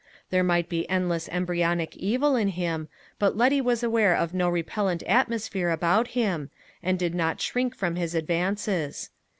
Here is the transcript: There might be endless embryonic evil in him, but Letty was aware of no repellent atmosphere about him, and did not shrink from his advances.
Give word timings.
There 0.31 0.43
might 0.43 0.67
be 0.67 0.89
endless 0.89 1.29
embryonic 1.29 1.95
evil 1.95 2.35
in 2.35 2.47
him, 2.47 2.87
but 3.19 3.37
Letty 3.37 3.61
was 3.61 3.83
aware 3.83 4.15
of 4.15 4.33
no 4.33 4.49
repellent 4.49 5.03
atmosphere 5.03 5.69
about 5.69 6.07
him, 6.17 6.49
and 6.81 6.97
did 6.97 7.13
not 7.13 7.39
shrink 7.39 7.75
from 7.75 7.97
his 7.97 8.15
advances. 8.15 9.11